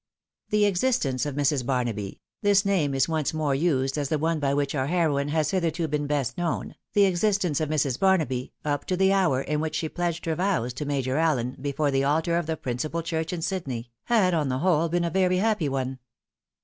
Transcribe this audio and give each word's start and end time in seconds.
The 0.49 0.65
existence 0.65 1.27
of 1.27 1.35
Mrs. 1.35 1.63
Barnaby 1.63 2.21
(this 2.41 2.65
name 2.65 2.95
is 2.95 3.07
once 3.07 3.35
more 3.35 3.53
used 3.53 3.99
as 3.99 4.09
the 4.09 4.17
one 4.17 4.39
by 4.39 4.51
which 4.51 4.73
our 4.73 4.87
heroine 4.87 5.27
has 5.27 5.51
hitherto 5.51 5.87
been 5.87 6.07
best 6.07 6.39
known), 6.39 6.73
the 6.93 7.05
existence 7.05 7.61
of 7.61 7.69
Mrs. 7.69 7.99
Barnaby, 7.99 8.51
up 8.65 8.85
to 8.85 8.97
the 8.97 9.13
hour 9.13 9.41
in 9.43 9.59
which 9.59 9.75
she 9.75 9.89
pledged 9.89 10.25
her 10.25 10.33
vows 10.33 10.73
to 10.73 10.85
Major 10.85 11.17
Allen, 11.17 11.55
before 11.61 11.91
the 11.91 12.03
altar 12.03 12.35
of 12.35 12.47
the 12.47 12.57
principal 12.57 13.03
church 13.03 13.31
in 13.31 13.43
Sydney, 13.43 13.91
had, 14.05 14.33
on 14.33 14.49
the 14.49 14.57
whole, 14.57 14.89
been 14.89 15.05
a 15.05 15.11
very 15.11 15.37
happy 15.37 15.69
one. 15.69 15.99